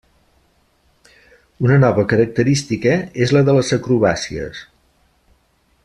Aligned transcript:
Una 1.67 1.77
nova 1.83 2.05
característica 2.15 2.95
és 3.27 3.35
la 3.37 3.45
de 3.51 3.57
les 3.59 3.71
acrobàcies. 3.79 4.65